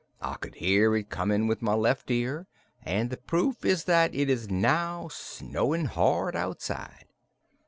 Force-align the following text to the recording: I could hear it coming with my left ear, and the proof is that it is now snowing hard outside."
I 0.19 0.33
could 0.37 0.55
hear 0.55 0.95
it 0.95 1.11
coming 1.11 1.45
with 1.45 1.61
my 1.61 1.75
left 1.75 2.09
ear, 2.09 2.47
and 2.81 3.11
the 3.11 3.17
proof 3.17 3.63
is 3.63 3.83
that 3.83 4.15
it 4.15 4.31
is 4.31 4.49
now 4.49 5.09
snowing 5.09 5.85
hard 5.85 6.35
outside." 6.35 7.05